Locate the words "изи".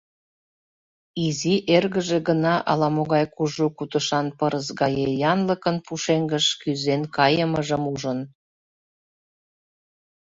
1.25-1.55